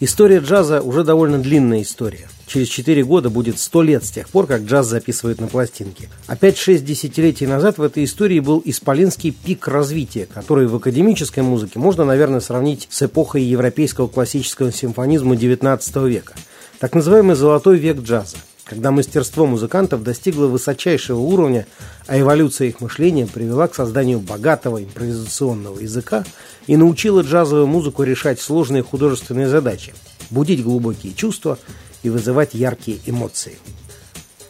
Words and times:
История 0.00 0.38
джаза 0.38 0.82
уже 0.82 1.04
довольно 1.04 1.38
длинная 1.38 1.82
история. 1.82 2.28
Через 2.46 2.68
4 2.68 3.04
года 3.04 3.30
будет 3.30 3.58
100 3.58 3.82
лет 3.82 4.04
с 4.04 4.10
тех 4.10 4.28
пор, 4.28 4.46
как 4.46 4.62
джаз 4.62 4.86
записывают 4.86 5.40
на 5.40 5.46
пластинке. 5.46 6.08
А 6.26 6.34
5-6 6.34 6.78
десятилетий 6.80 7.46
назад 7.46 7.78
в 7.78 7.82
этой 7.82 8.04
истории 8.04 8.40
был 8.40 8.60
исполинский 8.64 9.30
пик 9.30 9.68
развития, 9.68 10.26
который 10.32 10.66
в 10.66 10.74
академической 10.74 11.40
музыке 11.40 11.78
можно, 11.78 12.04
наверное, 12.04 12.40
сравнить 12.40 12.88
с 12.90 13.02
эпохой 13.02 13.42
европейского 13.42 14.08
классического 14.08 14.72
симфонизма 14.72 15.36
XIX 15.36 16.08
века. 16.08 16.34
Так 16.80 16.94
называемый 16.94 17.36
«золотой 17.36 17.78
век 17.78 18.00
джаза» 18.00 18.36
когда 18.64 18.90
мастерство 18.90 19.46
музыкантов 19.46 20.02
достигло 20.02 20.46
высочайшего 20.46 21.20
уровня, 21.20 21.66
а 22.06 22.18
эволюция 22.18 22.68
их 22.68 22.80
мышления 22.80 23.26
привела 23.26 23.68
к 23.68 23.74
созданию 23.74 24.20
богатого 24.20 24.82
импровизационного 24.82 25.80
языка 25.80 26.24
и 26.66 26.76
научила 26.76 27.20
джазовую 27.20 27.66
музыку 27.66 28.02
решать 28.02 28.40
сложные 28.40 28.82
художественные 28.82 29.48
задачи, 29.48 29.94
будить 30.30 30.64
глубокие 30.64 31.12
чувства 31.14 31.58
и 32.02 32.10
вызывать 32.10 32.54
яркие 32.54 32.98
эмоции. 33.06 33.58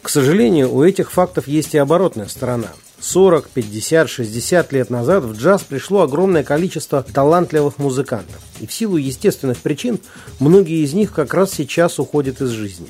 К 0.01 0.09
сожалению, 0.09 0.73
у 0.73 0.83
этих 0.83 1.11
фактов 1.11 1.47
есть 1.47 1.73
и 1.73 1.77
оборотная 1.77 2.27
сторона. 2.27 2.71
40, 3.01 3.49
50, 3.49 4.09
60 4.09 4.71
лет 4.71 4.89
назад 4.89 5.25
в 5.25 5.33
джаз 5.33 5.63
пришло 5.63 6.01
огромное 6.01 6.43
количество 6.43 7.03
талантливых 7.03 7.77
музыкантов. 7.77 8.41
И 8.61 8.67
в 8.67 8.73
силу 8.73 8.97
естественных 8.97 9.57
причин 9.57 9.99
многие 10.39 10.83
из 10.83 10.93
них 10.93 11.11
как 11.11 11.33
раз 11.33 11.51
сейчас 11.51 11.99
уходят 11.99 12.41
из 12.41 12.49
жизни. 12.49 12.87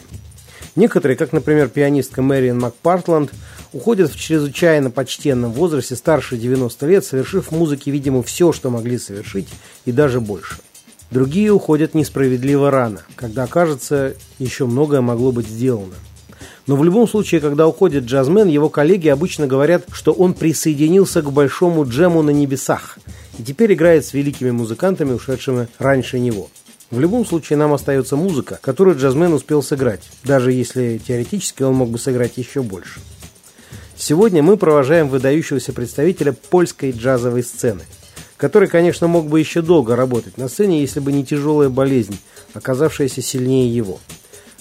Некоторые, 0.75 1.15
как, 1.15 1.31
например, 1.31 1.69
пианистка 1.69 2.21
Мэриан 2.21 2.59
Макпартланд, 2.59 3.31
уходят 3.71 4.11
в 4.11 4.19
чрезвычайно 4.19 4.91
почтенном 4.91 5.51
возрасте, 5.51 5.95
старше 5.95 6.37
90 6.37 6.85
лет, 6.87 7.05
совершив 7.05 7.47
в 7.47 7.51
музыке, 7.51 7.91
видимо, 7.91 8.23
все, 8.23 8.51
что 8.51 8.69
могли 8.69 8.97
совершить, 8.97 9.47
и 9.85 9.91
даже 9.91 10.19
больше. 10.19 10.57
Другие 11.11 11.51
уходят 11.51 11.93
несправедливо 11.93 12.71
рано, 12.71 13.01
когда, 13.15 13.47
кажется, 13.47 14.15
еще 14.39 14.65
многое 14.65 15.01
могло 15.01 15.31
быть 15.31 15.47
сделано. 15.47 15.95
Но 16.67 16.75
в 16.75 16.83
любом 16.83 17.07
случае, 17.07 17.41
когда 17.41 17.67
уходит 17.67 18.05
джазмен, 18.05 18.47
его 18.47 18.69
коллеги 18.69 19.07
обычно 19.07 19.45
говорят, 19.45 19.85
что 19.91 20.11
он 20.13 20.33
присоединился 20.33 21.21
к 21.21 21.31
большому 21.31 21.87
джему 21.87 22.23
на 22.23 22.31
небесах 22.31 22.97
и 23.37 23.43
теперь 23.43 23.73
играет 23.73 24.05
с 24.05 24.13
великими 24.13 24.51
музыкантами, 24.51 25.13
ушедшими 25.13 25.67
раньше 25.77 26.19
него. 26.19 26.49
В 26.91 26.99
любом 26.99 27.25
случае 27.25 27.57
нам 27.57 27.73
остается 27.73 28.15
музыка, 28.15 28.59
которую 28.61 28.97
джазмен 28.97 29.33
успел 29.33 29.63
сыграть, 29.63 30.03
даже 30.23 30.51
если 30.51 30.99
теоретически 31.05 31.63
он 31.63 31.73
мог 31.75 31.89
бы 31.89 31.97
сыграть 31.97 32.37
еще 32.37 32.61
больше. 32.61 32.99
Сегодня 33.97 34.43
мы 34.43 34.55
провожаем 34.55 35.09
выдающегося 35.09 35.73
представителя 35.73 36.33
польской 36.33 36.91
джазовой 36.91 37.43
сцены, 37.43 37.81
который, 38.37 38.67
конечно, 38.67 39.07
мог 39.07 39.27
бы 39.27 39.39
еще 39.39 39.61
долго 39.61 39.95
работать 39.95 40.37
на 40.37 40.47
сцене, 40.47 40.81
если 40.81 40.99
бы 40.99 41.11
не 41.11 41.25
тяжелая 41.25 41.69
болезнь, 41.69 42.19
оказавшаяся 42.53 43.21
сильнее 43.21 43.73
его. 43.73 43.99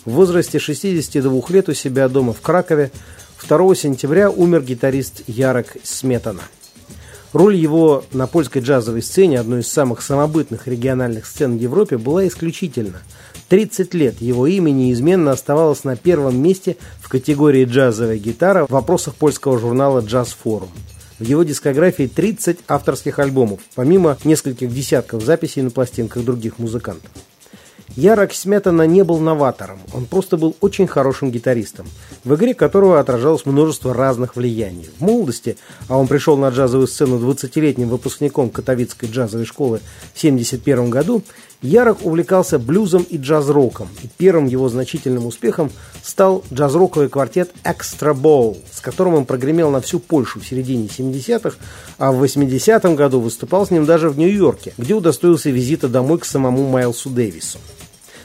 В 0.07 0.13
возрасте 0.13 0.59
62 0.59 1.43
лет 1.49 1.69
у 1.69 1.75
себя 1.75 2.09
дома 2.09 2.33
в 2.33 2.41
Кракове 2.41 2.91
2 3.47 3.75
сентября 3.75 4.31
умер 4.31 4.63
гитарист 4.63 5.23
Ярок 5.27 5.77
Сметана. 5.83 6.43
Роль 7.35 7.57
его 7.57 8.05
на 8.13 8.29
польской 8.29 8.63
джазовой 8.63 9.03
сцене, 9.03 9.41
одной 9.41 9.63
из 9.63 9.67
самых 9.67 10.03
самобытных 10.03 10.69
региональных 10.69 11.27
сцен 11.27 11.59
в 11.59 11.61
Европе, 11.61 11.99
была 11.99 12.29
исключительна. 12.29 13.03
30 13.49 13.93
лет 13.93 14.21
его 14.21 14.47
имя 14.47 14.71
неизменно 14.71 15.33
оставалось 15.33 15.83
на 15.83 15.97
первом 15.97 16.41
месте 16.41 16.77
в 17.01 17.09
категории 17.09 17.65
джазовая 17.65 18.19
гитара 18.19 18.67
в 18.67 18.71
вопросах 18.71 19.17
польского 19.17 19.59
журнала 19.59 19.99
«Джаз 19.99 20.29
Форум». 20.45 20.69
В 21.19 21.25
его 21.25 21.43
дискографии 21.43 22.07
30 22.07 22.61
авторских 22.69 23.19
альбомов, 23.19 23.59
помимо 23.75 24.17
нескольких 24.23 24.73
десятков 24.73 25.25
записей 25.25 25.63
на 25.63 25.71
пластинках 25.71 26.25
других 26.25 26.61
музыкантов. 26.61 27.11
Ярок 27.97 28.35
Сметана 28.35 28.89
не 28.89 29.05
был 29.05 29.21
новатором, 29.21 29.79
он 29.93 30.07
просто 30.07 30.37
был 30.37 30.57
очень 30.61 30.89
хорошим 30.89 31.31
гитаристом, 31.31 31.87
в 32.25 32.35
игре 32.35 32.53
которого 32.53 32.99
отражалось 32.99 33.47
множество 33.47 33.95
разных 33.95 34.35
влияний. 34.35 34.91
В 34.99 35.01
молодости, 35.01 35.57
а 35.87 35.97
он 35.97 36.09
пришел 36.09 36.37
на 36.37 36.49
джазовую 36.49 36.89
сцену 36.89 37.19
20-летним 37.19 37.89
выпускником 37.89 38.51
Катовицкой 38.51 39.11
джазовой 39.11 39.47
школы 39.47 39.79
в 40.13 40.19
1971 40.19 40.91
году, 40.91 41.23
Ярок 41.63 42.05
увлекался 42.05 42.59
блюзом 42.59 43.05
и 43.09 43.17
джаз-роком, 43.17 43.89
и 44.03 44.09
первым 44.19 44.47
его 44.47 44.69
значительным 44.69 45.27
успехом 45.27 45.71
стал 46.03 46.45
джаз-роковый 46.53 47.09
квартет 47.09 47.53
Extra 47.63 48.13
Ball, 48.13 48.59
с 48.73 48.81
которым 48.81 49.15
он 49.15 49.25
прогремел 49.25 49.71
на 49.71 49.81
всю 49.81 50.01
Польшу 50.01 50.41
в 50.41 50.47
середине 50.47 50.89
70-х, 50.89 51.57
а 51.99 52.11
в 52.11 52.23
80-м 52.23 52.97
году 52.97 53.21
выступал 53.21 53.67
с 53.67 53.71
ним 53.71 53.87
даже 53.87 54.11
в 54.11 54.19
Нью-Йорке, 54.19 54.75
где 54.77 54.95
удостоился 54.95 55.51
визита 55.51 55.89
домой 55.89 56.19
к 56.19 56.25
самому 56.25 56.69
Майлсу 56.69 57.09
Дэвису. 57.09 57.59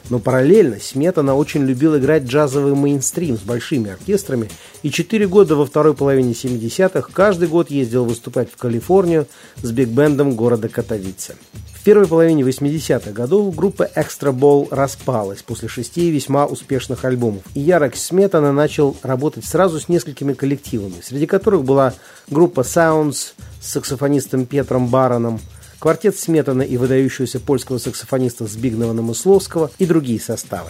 Но 0.10 0.20
параллельно 0.20 0.80
Сметана 0.80 1.36
очень 1.36 1.64
любил 1.64 1.98
играть 1.98 2.24
джазовый 2.24 2.74
мейнстрим 2.74 3.38
с 3.38 3.42
большими 3.42 3.92
оркестрами 3.92 4.50
и 4.82 4.90
четыре 4.90 5.28
года 5.28 5.56
во 5.56 5.66
второй 5.66 5.94
половине 5.94 6.34
70-х 6.34 7.10
каждый 7.14 7.48
год 7.48 7.70
ездил 7.70 8.06
выступать 8.06 8.52
в 8.52 8.58
Калифорнию 8.58 9.28
с 9.62 9.72
биг-бендом 9.72 10.36
города 10.36 10.68
Катовице. 10.68 11.36
В 11.74 11.84
первой 11.84 12.08
половине 12.08 12.44
80-х 12.44 13.12
годов 13.12 13.56
группа 13.56 13.84
Extra 13.96 14.34
Ball 14.34 14.68
распалась 14.70 15.42
после 15.44 15.70
шести 15.70 16.10
весьма 16.10 16.46
успешных 16.46 17.06
альбомов. 17.06 17.44
И 17.54 17.62
Ярок 17.62 17.96
Сметана 17.96 18.52
начал 18.52 18.98
работать 19.04 19.46
сразу 19.46 19.80
с 19.80 19.88
несколькими 19.88 20.34
коллективами, 20.34 20.96
среди 21.02 21.26
которых 21.26 21.64
была 21.64 21.94
группа 22.30 22.62
Sounds 22.62 23.34
с 23.62 23.72
саксофонистом 23.72 24.46
Петром 24.46 24.88
Бароном– 24.88 25.40
квартет 25.80 26.18
Сметана 26.18 26.62
и 26.62 26.78
выдающегося 26.78 27.40
польского 27.40 27.78
саксофониста 27.78 28.46
Збигнева 28.46 28.94
Намысловского 28.94 29.72
и 29.80 29.86
другие 29.86 30.20
составы. 30.20 30.70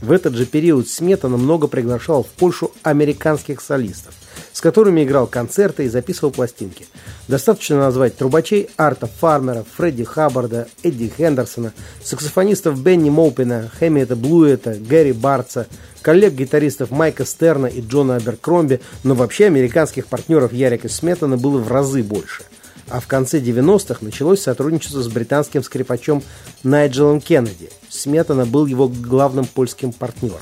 В 0.00 0.12
этот 0.12 0.34
же 0.34 0.46
период 0.46 0.88
Сметана 0.88 1.36
много 1.36 1.66
приглашал 1.66 2.22
в 2.22 2.28
Польшу 2.28 2.72
американских 2.82 3.60
солистов, 3.60 4.14
с 4.52 4.62
которыми 4.62 5.04
играл 5.04 5.26
концерты 5.26 5.84
и 5.84 5.88
записывал 5.88 6.30
пластинки. 6.30 6.86
Достаточно 7.28 7.76
назвать 7.76 8.16
трубачей 8.16 8.70
Арта 8.78 9.08
Фармера, 9.08 9.66
Фредди 9.76 10.04
Хаббарда, 10.04 10.68
Эдди 10.82 11.12
Хендерсона, 11.14 11.74
саксофонистов 12.02 12.80
Бенни 12.80 13.10
Моупина, 13.10 13.70
Хэмиэта 13.78 14.16
Блуэта, 14.16 14.74
Гэри 14.74 15.12
Барца, 15.12 15.66
коллег-гитаристов 16.00 16.90
Майка 16.90 17.26
Стерна 17.26 17.66
и 17.66 17.82
Джона 17.82 18.16
Аберкромби, 18.16 18.80
но 19.04 19.14
вообще 19.14 19.46
американских 19.46 20.06
партнеров 20.06 20.54
Ярика 20.54 20.88
Сметана 20.88 21.36
было 21.36 21.58
в 21.58 21.70
разы 21.70 22.02
больше– 22.02 22.44
а 22.90 23.00
в 23.00 23.06
конце 23.06 23.40
90-х 23.40 24.04
началось 24.04 24.42
сотрудничество 24.42 25.00
с 25.00 25.08
британским 25.08 25.62
скрипачом 25.62 26.22
Найджелом 26.62 27.20
Кеннеди. 27.20 27.70
Сметана 27.88 28.44
был 28.44 28.66
его 28.66 28.88
главным 28.88 29.46
польским 29.46 29.92
партнером. 29.92 30.40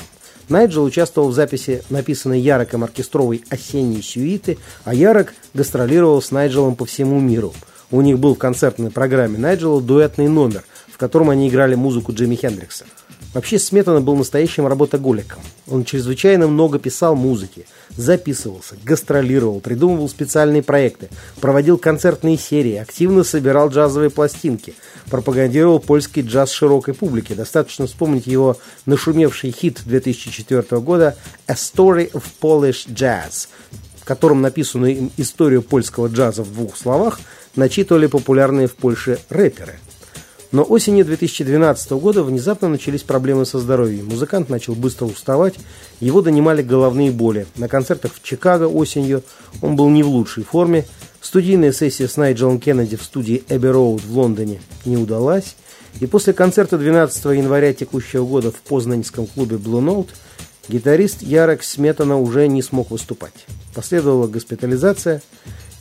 Найджел 0.49 0.85
участвовал 0.85 1.29
в 1.29 1.35
записи 1.35 1.83
написанной 1.91 2.41
Яроком 2.41 2.83
оркестровой 2.83 3.45
«Осенней 3.51 4.03
сюиты», 4.03 4.59
а 4.85 4.95
Ярок 4.95 5.35
гастролировал 5.53 6.23
с 6.23 6.31
Найджелом 6.31 6.75
по 6.75 6.87
всему 6.87 7.21
миру. 7.21 7.53
У 7.91 8.01
них 8.01 8.19
был 8.19 8.35
в 8.35 8.39
концертной 8.39 8.91
программе 8.91 9.39
Найджела 9.39 9.81
дуэтный 9.81 10.29
номер, 10.29 10.65
в 10.99 11.01
котором 11.01 11.31
они 11.31 11.49
играли 11.49 11.77
музыку 11.77 12.13
Джимми 12.13 12.35
Хендрикса. 12.35 12.85
Вообще 13.33 13.61
Сметана 13.61 14.01
был 14.01 14.17
настоящим 14.17 14.67
работоголиком. 14.67 15.39
Он 15.69 15.85
чрезвычайно 15.85 16.49
много 16.49 16.81
писал 16.81 17.15
музыки, 17.15 17.67
записывался, 17.97 18.75
гастролировал, 18.83 19.61
придумывал 19.61 20.09
специальные 20.09 20.65
проекты, 20.65 21.09
проводил 21.41 21.79
концертные 21.79 22.37
серии, 22.37 22.75
активно 22.75 23.23
собирал 23.23 23.69
джазовые 23.69 24.11
пластинки, 24.11 24.75
пропагандировал 25.09 25.79
польский 25.79 26.23
джаз 26.23 26.51
широкой 26.51 26.95
публике. 26.95 27.37
Достаточно 27.37 27.87
вспомнить 27.87 28.27
его 28.27 28.57
нашумевший 28.85 29.53
хит 29.53 29.83
2004 29.87 30.81
года 30.81 31.17
«A 31.47 31.53
Story 31.53 32.11
of 32.11 32.25
Polish 32.43 32.89
Jazz», 32.89 33.47
в 34.01 34.05
котором 34.05 34.43
написанную 34.43 35.13
историю 35.17 35.63
польского 35.63 36.09
джаза 36.09 36.43
в 36.43 36.53
двух 36.53 36.77
словах 36.77 37.21
начитывали 37.55 38.09
популярные 38.09 38.67
в 38.67 38.75
Польше 38.75 39.21
рэперы– 39.29 39.79
но 40.51 40.63
осенью 40.63 41.05
2012 41.05 41.91
года 41.93 42.23
внезапно 42.23 42.69
начались 42.69 43.03
проблемы 43.03 43.45
со 43.45 43.59
здоровьем. 43.59 44.07
Музыкант 44.07 44.49
начал 44.49 44.75
быстро 44.75 45.07
уставать, 45.07 45.55
его 46.01 46.23
донимали 46.23 46.63
головные 46.63 47.11
боли. 47.11 47.47
На 47.57 47.69
концертах 47.69 48.15
в 48.15 48.23
Чикаго 48.23 48.65
осенью 48.65 49.23
он 49.61 49.77
был 49.77 49.91
не 49.91 50.03
в 50.03 50.09
лучшей 50.09 50.45
форме. 50.45 50.87
Студийная 51.21 51.73
сессия 51.73 52.09
с 52.09 52.17
Найджелом 52.17 52.61
Кеннеди 52.61 52.97
в 52.97 53.03
студии 53.03 53.45
Эбби 53.49 53.67
Роуд 53.67 54.03
в 54.03 54.17
Лондоне 54.17 54.61
не 54.85 54.97
удалась. 54.97 55.57
И 56.01 56.07
после 56.07 56.33
концерта 56.33 56.79
12 56.79 57.25
января 57.37 57.75
текущего 57.75 58.25
года 58.25 58.51
в 58.51 58.57
познанском 58.57 59.27
клубе 59.27 59.57
Blue 59.57 59.83
Note 59.83 60.09
гитарист 60.69 61.23
Ярек 61.23 61.63
Сметана 61.65 62.19
уже 62.19 62.47
не 62.47 62.63
смог 62.63 62.91
выступать. 62.91 63.33
Последовала 63.75 64.29
госпитализация, 64.29 65.23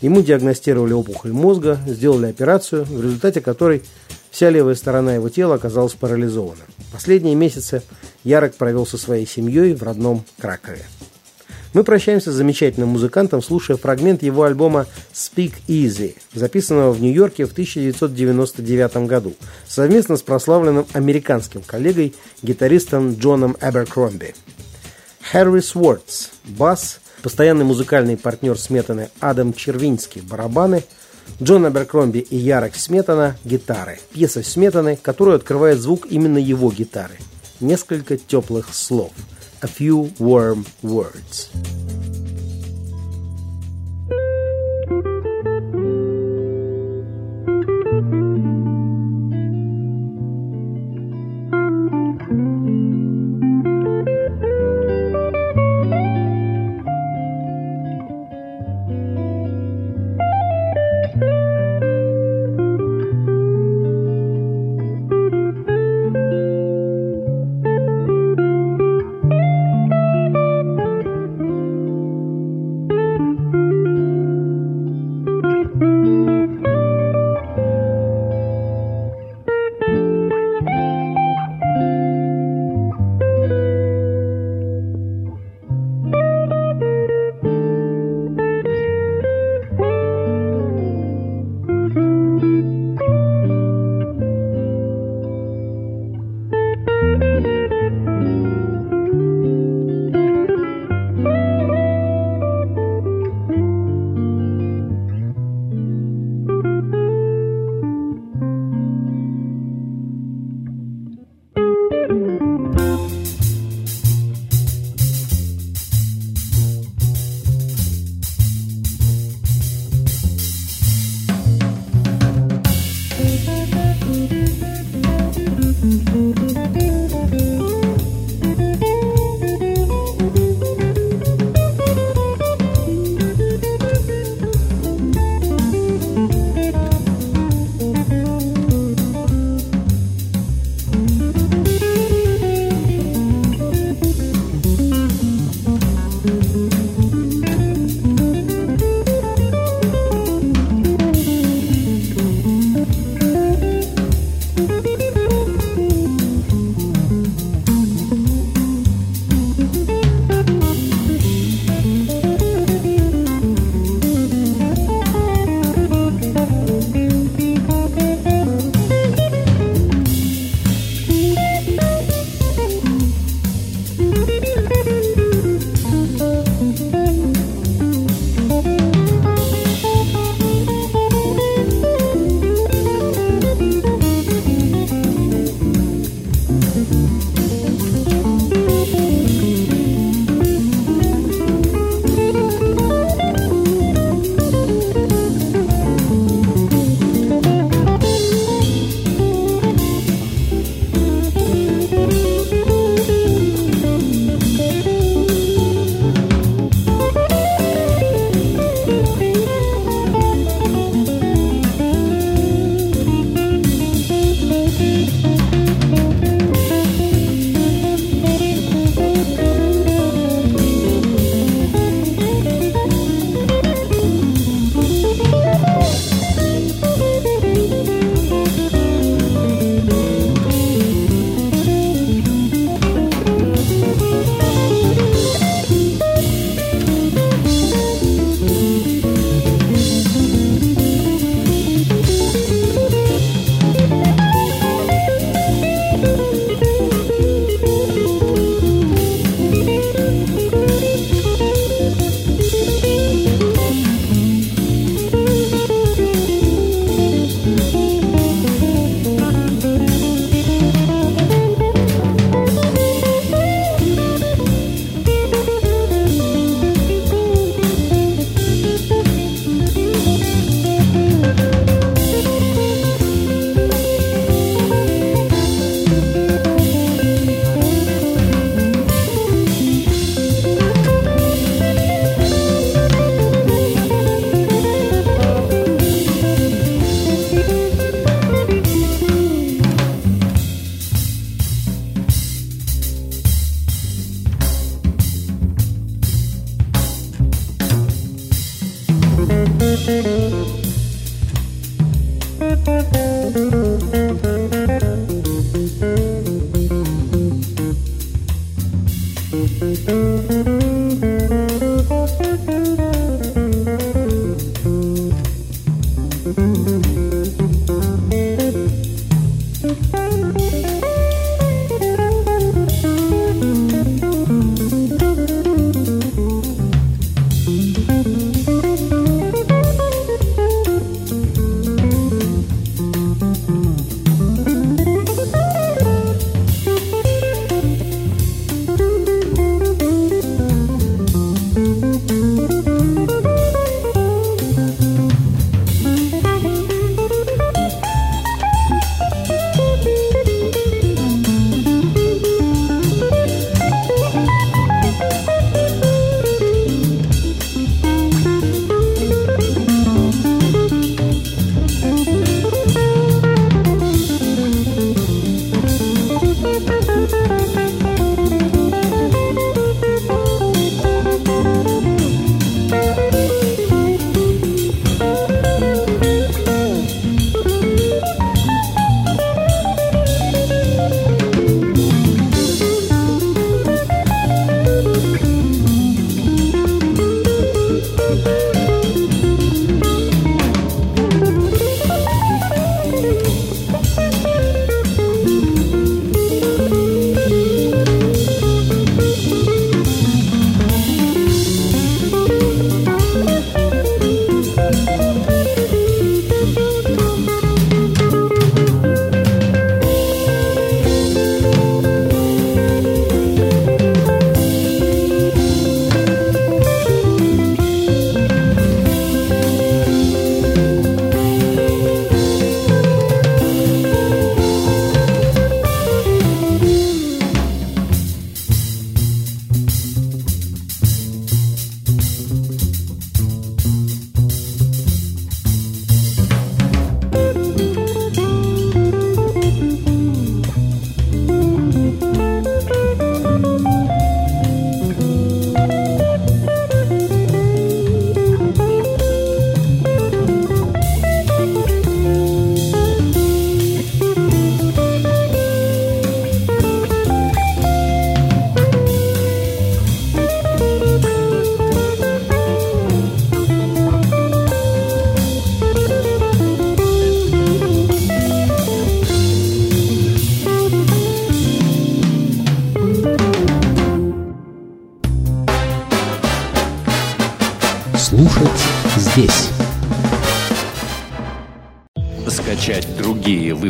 ему 0.01 0.21
диагностировали 0.21 0.93
опухоль 0.93 1.31
мозга, 1.31 1.79
сделали 1.85 2.27
операцию, 2.27 2.85
в 2.85 3.01
результате 3.01 3.41
которой 3.41 3.83
вся 4.31 4.49
левая 4.49 4.75
сторона 4.75 5.15
его 5.15 5.29
тела 5.29 5.55
оказалась 5.55 5.93
парализована. 5.93 6.63
Последние 6.91 7.35
месяцы 7.35 7.81
Ярек 8.23 8.55
провел 8.55 8.85
со 8.85 8.97
своей 8.97 9.25
семьей 9.25 9.73
в 9.73 9.83
родном 9.83 10.23
Кракове. 10.39 10.85
Мы 11.73 11.83
прощаемся 11.83 12.31
с 12.31 12.35
замечательным 12.35 12.89
музыкантом, 12.89 13.43
слушая 13.43 13.77
фрагмент 13.77 14.23
его 14.23 14.43
альбома 14.43 14.87
«Speak 15.13 15.53
Easy», 15.67 16.15
записанного 16.33 16.91
в 16.91 17.01
Нью-Йорке 17.01 17.45
в 17.45 17.51
1999 17.51 19.07
году, 19.07 19.35
совместно 19.67 20.17
с 20.17 20.23
прославленным 20.23 20.87
американским 20.93 21.61
коллегой, 21.61 22.15
гитаристом 22.41 23.15
Джоном 23.15 23.57
Эберкромби. 23.61 24.33
Харри 25.21 25.59
Свордс– 25.59 26.29
бас, 26.45 26.99
постоянный 27.21 27.65
музыкальный 27.65 28.17
партнер 28.17 28.57
Сметаны 28.57 29.09
Адам 29.19 29.53
Червинский– 29.53 30.21
барабаны, 30.23 30.83
Джон 31.41 31.67
Эберкромби 31.67 32.19
и 32.19 32.35
Ярок 32.35 32.75
Сметана– 32.75 33.37
гитары. 33.43 33.99
Пьеса 34.11 34.43
Сметаны, 34.43 34.97
которую 35.01 35.35
открывает 35.35 35.79
звук 35.79 36.07
именно 36.09 36.37
его 36.37 36.71
гитары. 36.71 37.17
Несколько 37.59 38.17
теплых 38.17 38.73
слов– 38.73 39.11
a 39.61 39.67
few 39.67 40.11
warm 40.19 40.65
words. 40.83 41.49